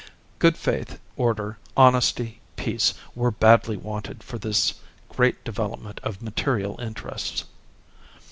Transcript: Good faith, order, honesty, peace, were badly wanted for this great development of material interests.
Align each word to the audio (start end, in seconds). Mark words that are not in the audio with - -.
Good 0.39 0.57
faith, 0.57 0.99
order, 1.15 1.59
honesty, 1.77 2.41
peace, 2.55 2.95
were 3.13 3.29
badly 3.29 3.77
wanted 3.77 4.23
for 4.23 4.39
this 4.39 4.73
great 5.09 5.43
development 5.43 5.99
of 6.01 6.23
material 6.23 6.81
interests. 6.81 7.45